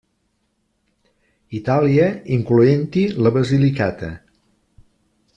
[1.57, 2.07] Itàlia,
[2.37, 4.09] incloent-hi la Basilicata.